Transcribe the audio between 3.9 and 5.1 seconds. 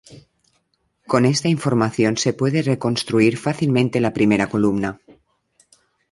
la primera columna.